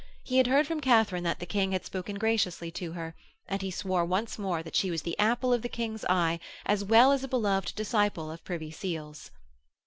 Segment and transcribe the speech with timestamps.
[0.23, 3.13] He had heard from Katharine that the King had spoken graciously to her,
[3.47, 6.83] and he swore once more that she was the apple of the King's eye, as
[6.83, 9.29] well as a beloved disciple of Privy Seal's.